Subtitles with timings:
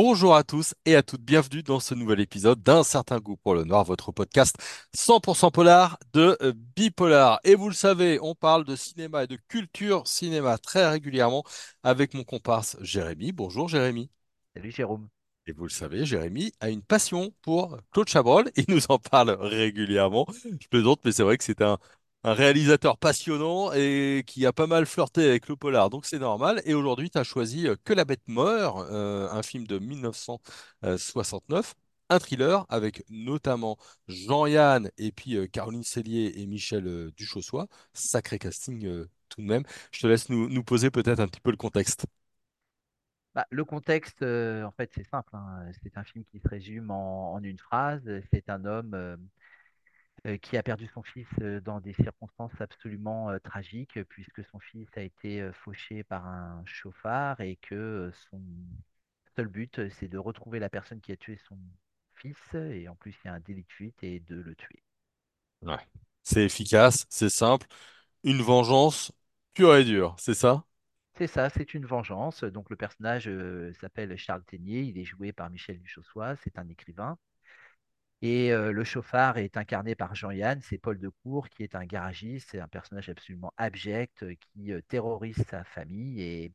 [0.00, 3.56] Bonjour à tous et à toutes, bienvenue dans ce nouvel épisode d'Un certain goût pour
[3.56, 4.54] le noir, votre podcast
[4.96, 7.40] 100% polar de euh, Bipolar.
[7.42, 11.42] Et vous le savez, on parle de cinéma et de culture cinéma très régulièrement
[11.82, 13.32] avec mon comparse Jérémy.
[13.32, 14.08] Bonjour Jérémy.
[14.54, 15.08] Salut Jérôme.
[15.48, 18.52] Et vous le savez, Jérémy a une passion pour Claude Chabrol.
[18.54, 20.28] Il nous en parle régulièrement.
[20.60, 21.76] Je plaisante, mais c'est vrai que c'est un,
[22.24, 26.60] un réalisateur passionnant et qui a pas mal flirté avec le polar, donc c'est normal.
[26.64, 31.74] Et aujourd'hui, tu as choisi euh, Que la bête meurt, euh, un film de 1969,
[32.10, 33.76] un thriller avec notamment
[34.08, 37.66] Jean-Yann et puis euh, Caroline Cellier et Michel euh, Duchossois.
[37.92, 39.62] Sacré casting tout de même.
[39.92, 42.06] Je te laisse nous, poser peut-être un petit peu le contexte.
[43.34, 45.30] Bah, le contexte, en fait, c'est simple.
[45.34, 45.70] hein.
[45.82, 48.02] C'est un film qui se résume en, une phrase.
[48.32, 49.18] C'est un homme
[50.42, 54.88] qui a perdu son fils euh, dans des circonstances absolument euh, tragiques, puisque son fils
[54.96, 58.40] a été euh, fauché par un chauffard et que euh, son
[59.36, 61.58] seul but, euh, c'est de retrouver la personne qui a tué son
[62.16, 62.36] fils.
[62.54, 64.82] Et en plus, il y a un délit de fuite et de le tuer.
[65.62, 65.78] Ouais.
[66.22, 67.66] C'est efficace, c'est simple.
[68.24, 69.12] Une vengeance
[69.54, 70.64] pure et dure, c'est ça?
[71.18, 72.44] C'est ça, c'est une vengeance.
[72.44, 76.68] Donc le personnage euh, s'appelle Charles Ténier, il est joué par Michel Duchossois, c'est un
[76.68, 77.18] écrivain.
[78.22, 82.60] Et le chauffard est incarné par Jean-Yann, c'est Paul Decour, qui est un garagiste, c'est
[82.60, 86.20] un personnage absolument abject qui terrorise sa famille.
[86.22, 86.52] Et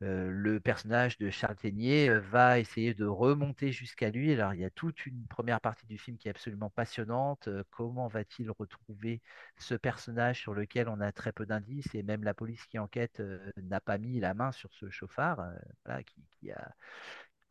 [0.00, 4.32] le personnage de Charles Ténier va essayer de remonter jusqu'à lui.
[4.32, 7.48] Alors, il y a toute une première partie du film qui est absolument passionnante.
[7.70, 9.22] Comment va-t-il retrouver
[9.56, 13.22] ce personnage sur lequel on a très peu d'indices et même la police qui enquête
[13.56, 15.42] n'a pas mis la main sur ce chauffard,
[15.86, 16.74] voilà, qui a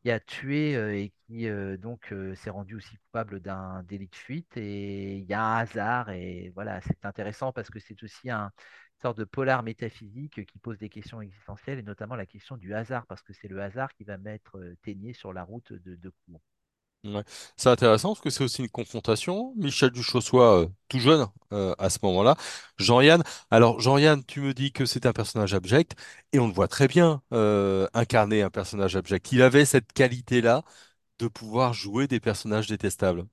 [0.04, 4.08] qui a tué euh, et qui euh, donc euh, s'est rendu aussi coupable d'un délit
[4.10, 4.58] de fuite.
[4.58, 8.52] Et il y a un hasard et voilà, c'est intéressant parce que c'est aussi un
[8.98, 12.74] une sorte de polar métaphysique qui pose des questions existentielles et notamment la question du
[12.74, 16.14] hasard parce que c'est le hasard qui va mettre Ténier sur la route de, de.
[17.04, 17.24] Ouais.
[17.58, 19.54] C'est intéressant parce que c'est aussi une confrontation.
[19.58, 22.38] Michel Duchossois, euh, tout jeune euh, à ce moment-là.
[22.78, 23.22] Jean-Yann.
[23.52, 25.96] Alors, Jean-Yann, tu me dis que c'est un personnage abject
[26.32, 29.34] et on le voit très bien euh, incarner un personnage abject.
[29.34, 30.64] Il avait cette qualité-là
[31.20, 33.26] de pouvoir jouer des personnages détestables.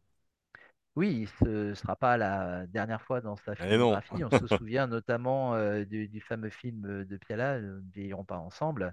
[0.96, 4.00] Oui, ce ne sera pas la dernière fois dans sa Eh non.
[4.04, 4.24] filmographie.
[4.24, 8.24] On se souvient notamment euh, du, du fameux film de Piala, euh, Nous ne vieillirons
[8.24, 8.92] pas ensemble.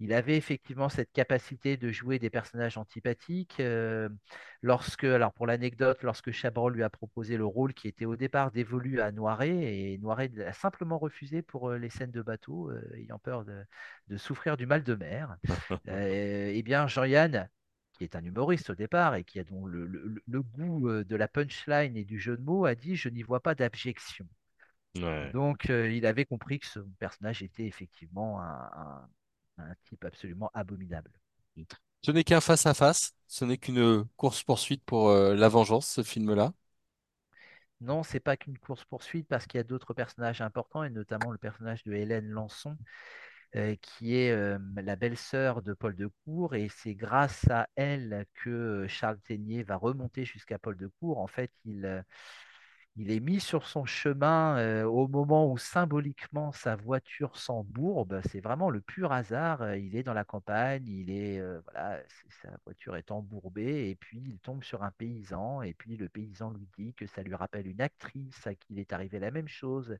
[0.00, 3.60] Il avait effectivement cette capacité de jouer des personnages antipathiques.
[3.60, 4.08] euh,
[4.62, 8.50] lorsque, alors pour l'anecdote, lorsque Chabrol lui a proposé le rôle qui était au départ
[8.50, 9.50] dévolu à Noiret,
[9.92, 13.64] et Noiret a simplement refusé pour euh, les scènes de bateau, euh, ayant peur de,
[14.08, 15.36] de souffrir du mal de mer,
[15.88, 17.48] eh bien Jean-Yann,
[17.92, 21.16] qui est un humoriste au départ et qui a donc le, le- le goût de
[21.16, 24.26] la punchline et du jeu de mots, a dit Je n'y vois pas d'abjection.
[24.96, 25.34] Ouais.
[25.34, 29.08] Donc, euh, il avait compris que ce personnage était effectivement un, un-
[29.58, 31.10] un type absolument abominable.
[32.02, 33.14] Ce n'est qu'un face-à-face.
[33.26, 36.52] Ce n'est qu'une course-poursuite pour euh, la vengeance, ce film-là.
[37.80, 41.38] Non, c'est pas qu'une course-poursuite parce qu'il y a d'autres personnages importants et notamment le
[41.38, 42.76] personnage de Hélène Lançon
[43.54, 48.24] euh, qui est euh, la belle-sœur de Paul de Cour et c'est grâce à elle
[48.34, 51.18] que Charles Ténier va remonter jusqu'à Paul de Cour.
[51.18, 52.04] En fait, il,
[52.96, 58.20] il est mis sur son chemin au moment où symboliquement sa voiture s'embourbe.
[58.28, 59.74] C'est vraiment le pur hasard.
[59.76, 62.00] Il est dans la campagne, il est voilà,
[62.42, 66.50] sa voiture est embourbée et puis il tombe sur un paysan et puis le paysan
[66.50, 69.48] lui dit que ça lui rappelle une actrice à qui il est arrivé la même
[69.48, 69.96] chose.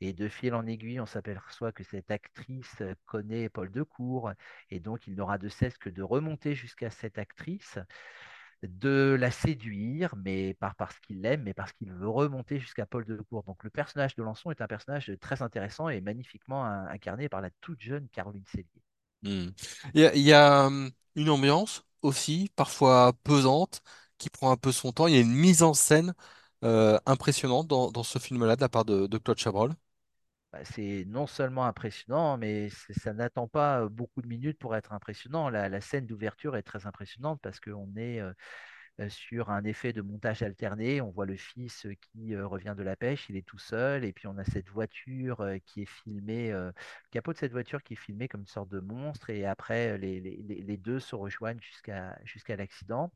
[0.00, 4.32] Et de fil en aiguille, on s'aperçoit que cette actrice connaît Paul Decour
[4.70, 7.78] et donc il n'aura de cesse que de remonter jusqu'à cette actrice
[8.62, 13.04] de la séduire, mais pas parce qu'il l'aime, mais parce qu'il veut remonter jusqu'à Paul
[13.06, 13.42] Decour.
[13.44, 17.40] Donc le personnage de Lançon est un personnage très intéressant et magnifiquement in- incarné par
[17.40, 18.66] la toute jeune Caroline Cellier.
[19.22, 19.48] Hmm.
[19.94, 23.82] Il y a, hum, une ambiance aussi, parfois pesante,
[24.18, 25.06] qui prend un peu son temps.
[25.06, 26.14] Il y a une mise en scène
[26.64, 29.74] euh, impressionnante dans, dans ce film-là de la part de, de Claude Chabrol.
[30.52, 35.48] Bah, C'est non seulement impressionnant, mais ça n'attend pas beaucoup de minutes pour être impressionnant.
[35.48, 38.20] La, scène d'ouverture est très impressionnante parce qu'on est
[39.08, 41.00] sur un effet de montage alterné.
[41.00, 44.26] On voit le fils qui revient de la pêche, il est tout seul, et puis
[44.26, 46.72] on a cette voiture qui est filmée, le
[47.10, 50.76] capot de cette voiture qui est filmé comme une sorte de monstre, et après les,
[50.78, 53.12] deux se rejoignent jusqu'à l'accident.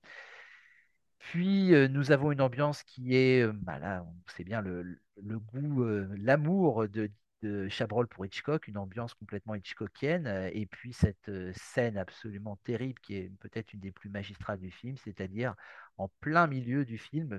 [1.19, 5.85] Puis nous avons une ambiance qui est, bah là, on sait bien le, goût,
[6.17, 7.11] l'amour de,
[7.45, 12.57] de Chabrol pour Hitchcock, une ambiance complètement hitchcockienne, euh, et puis cette euh, scène absolument
[12.65, 15.55] terrible qui est peut-être une des plus magistrales du film, c'est-à-dire
[15.99, 17.39] en plein milieu du film,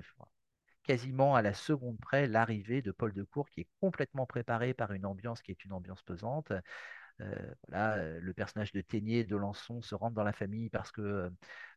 [0.84, 5.06] quasiment à la seconde près, l'arrivée de Paul Decour qui est complètement préparé par une
[5.06, 6.52] ambiance qui est une ambiance pesante
[7.18, 11.30] voilà, euh, le personnage de Ténier de Lançon se rentre dans la famille parce que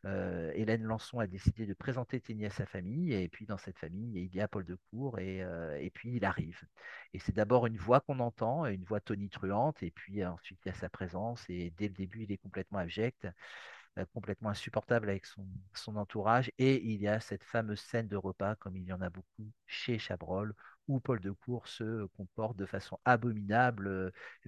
[0.06, 3.14] euh, Hélène Lançon a décidé de présenter Ténier à sa famille.
[3.14, 6.26] Et puis dans cette famille, il y a Paul de Cour et, euh, puis il
[6.26, 6.62] arrive.
[7.14, 10.72] Et c'est d'abord une voix qu'on entend, une voix tonitruante, et puis ensuite il y
[10.72, 11.46] a sa présence.
[11.50, 13.28] Et dès le début, il est complètement abject
[13.98, 16.52] euh, complètement insupportable avec son, entourage.
[16.58, 19.52] Et il y a cette fameuse scène de repas, comme il y en a beaucoup
[19.68, 20.54] chez Chabrol,
[20.90, 23.88] où Paul de Cour se comporte de façon abominable,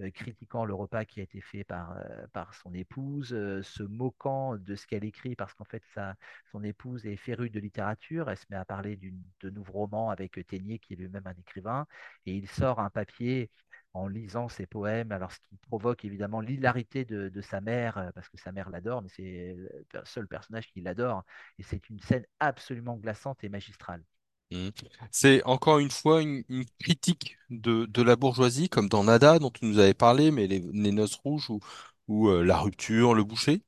[0.00, 3.82] euh, critiquant le repas qui a été fait par, euh, par son épouse, euh, se
[3.84, 6.16] moquant de ce qu'elle écrit, parce qu'en fait, sa,
[6.50, 8.28] son épouse est férue de littérature.
[8.28, 8.98] Elle se met à parler
[9.40, 11.86] de nouveaux romans avec Ténier, qui est lui-même un écrivain,
[12.26, 13.50] et il sort un papier
[13.94, 18.28] en lisant ses poèmes, alors ce qui provoque évidemment l'hilarité de, de, sa mère, parce
[18.28, 21.24] que sa mère l'adore, mais c'est le seul personnage qui l'adore,
[21.58, 24.02] et c'est une scène absolument glaçante et magistrale.
[24.52, 24.72] Mhm.
[25.10, 29.50] C'est encore une fois une, une critique de, de la bourgeoisie, comme dans Nada, dont
[29.50, 31.60] tu nous avais parlé, mais les, les Noces rouges ou,
[32.08, 33.62] ou euh, La rupture, Le boucher.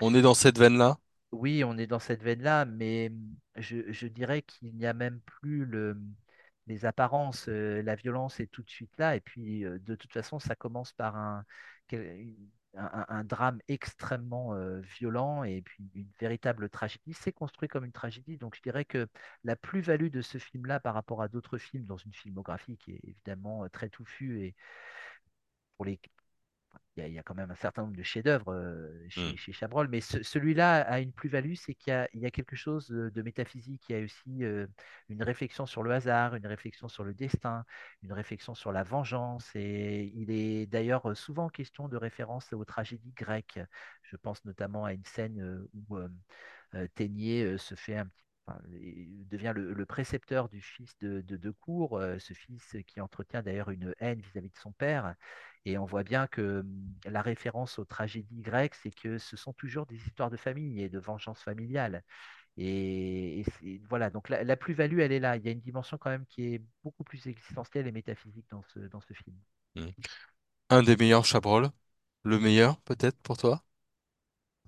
[0.00, 0.98] On est dans cette veine-là?
[1.32, 3.12] Oui, on est dans cette veine-là, mais
[3.56, 5.98] je, je dirais qu'il n'y a même plus le,
[6.68, 7.48] les apparences.
[7.48, 10.54] euh, la violence est tout de suite là, et puis euh, de toute façon, ça
[10.54, 11.44] commence par un,
[11.88, 12.34] quel-
[12.76, 14.54] un, drame extrêmement
[14.98, 17.14] violent et puis une véritable tragédie.
[17.14, 19.06] C'est construit comme une tragédie, donc je dirais que
[19.44, 23.00] la plus-value de ce film-là par rapport à d'autres films dans une filmographie qui est
[23.04, 24.54] évidemment très touffue et
[25.76, 26.00] pour les
[26.96, 29.36] il y, a, il y a quand même un certain nombre de chefs-d'œuvre euh, chez,
[29.36, 32.30] chez Chabrol, mais ce- celui-là a une plus-value, c'est qu'il y a, il y a
[32.30, 34.66] quelque chose de, de métaphysique, il y a aussi euh,
[35.08, 37.64] une réflexion sur le hasard, une réflexion sur le destin,
[38.02, 43.12] une réflexion sur la vengeance, et il est d'ailleurs souvent question de référence aux tragédies
[43.12, 43.58] grecques.
[44.02, 49.52] Je pense notamment à une scène où euh, Ténier se fait un petit enfin, devient
[49.54, 54.20] le, précepteur du fils de, de, Cour, euh, ce fils qui entretient d'ailleurs une haine
[54.20, 55.14] vis-à-vis de son père.
[55.64, 59.52] Et on voit bien que hum, la référence aux tragédies grecques, c'est que ce sont
[59.52, 62.02] toujours des histoires de famille et de vengeance familiale.
[62.56, 63.44] Et,
[63.88, 65.36] voilà, donc la, plus-value, elle est là.
[65.36, 68.62] Il y a une dimension quand même qui est beaucoup plus existentielle et métaphysique dans
[68.62, 69.36] ce, dans ce film.
[69.74, 69.92] Mhm.
[70.70, 71.70] Un des meilleurs Chabrol.
[72.22, 73.64] Le meilleur, peut-être, pour toi?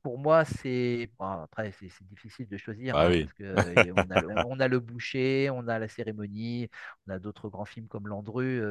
[0.06, 3.28] Pour moi, c'est bon, après c'est difficile de choisir Ah hein, oui.
[3.28, 6.68] parce que on a, le- on, on a le boucher, on a la cérémonie,
[7.08, 8.62] on a d'autres grands films comme Landru.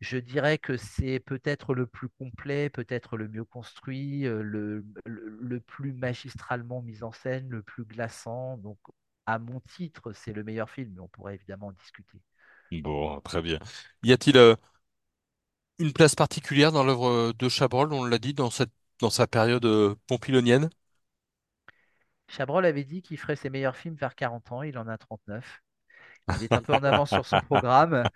[0.00, 4.42] Je dirais que c'est peut-être le plus complet, peut-être le mieux construit, le,
[5.06, 8.58] le, le plus magistralement mis en scène, le plus glaçant.
[8.58, 8.78] Donc,
[9.26, 12.20] à mon titre, c'est le meilleur film, mais on pourrait évidemment en discuter.
[12.72, 13.58] Bon, très bien.
[14.02, 14.56] Y a-t-il euh,
[15.78, 18.70] une place particulière dans l'œuvre de Chabrol, on l'a dit, dans cette,
[19.00, 20.70] dans sa période euh, pompilonienne?
[22.28, 25.62] Chabrol avait dit qu'il ferait ses meilleurs films vers 40 ans, il en a 39.
[26.36, 28.08] Il est un peu en avance sur son programme.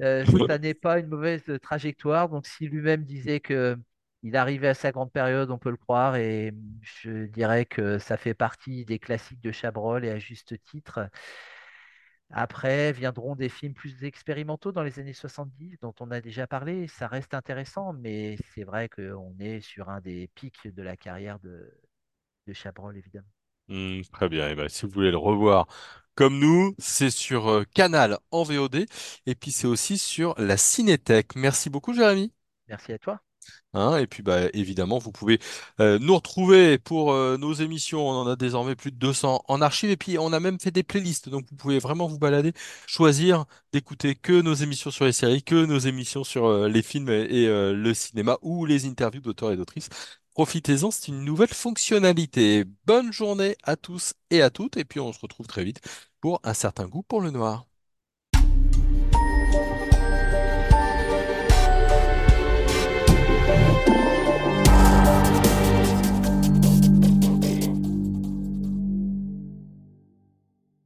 [0.00, 2.28] Euh, ça n'est pas une mauvaise trajectoire.
[2.28, 3.76] Donc, si lui-même disait que
[4.22, 6.16] il arrivait à sa grande période, on peut le croire.
[6.16, 6.52] Et
[6.82, 11.08] je dirais que ça fait partie des classiques de Chabrol et à juste titre.
[12.30, 16.88] Après viendront des films plus expérimentaux dans les années 70 dont on a déjà parlé.
[16.88, 21.38] Ça reste intéressant, mais c'est vrai qu'on est sur un des pics de la carrière
[21.40, 21.72] de,
[22.46, 23.28] de Chabrol, évidemment.
[23.68, 24.48] Hmm, très bien.
[24.50, 25.66] Et ben, si vous voulez le revoir
[26.16, 28.86] comme nous, c'est sur euh, Canal en VOD
[29.26, 31.34] et puis c'est aussi sur la Cinétech.
[31.36, 32.32] Merci beaucoup, Jérémy.
[32.68, 33.20] Merci à toi.
[33.72, 35.38] Hein, et puis bah, évidemment, vous pouvez
[35.80, 38.08] euh, nous retrouver pour euh, nos émissions.
[38.08, 39.90] On en a désormais plus de 200 en archive.
[39.90, 41.28] Et puis, on a même fait des playlists.
[41.28, 42.52] Donc, vous pouvez vraiment vous balader,
[42.86, 47.08] choisir d'écouter que nos émissions sur les séries, que nos émissions sur euh, les films
[47.10, 49.88] et, le cinéma ou les interviews d'auteurs et d'autrices.
[50.34, 52.64] Profitez-en, c'est une nouvelle fonctionnalité.
[52.86, 54.76] Bonne journée à tous et à toutes.
[54.76, 55.80] Et puis, on se retrouve très vite
[56.20, 57.69] pour un certain goût pour le noir.